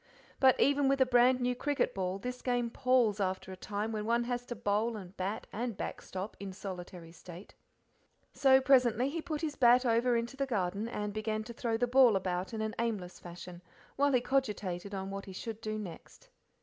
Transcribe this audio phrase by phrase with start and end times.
[0.39, 4.03] But even with a brand new cricket ball this game palls after a time when
[4.03, 7.53] one has to bowl and bat and backstop in solitary state.
[8.33, 11.85] So presently he put his bat over into the garden, and began to throw the
[11.85, 13.61] ball about in an aimless fashion,
[13.95, 16.29] while he cogitated on what he should do next.